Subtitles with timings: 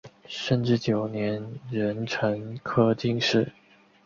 [0.25, 3.51] 顺治九年壬辰科进士。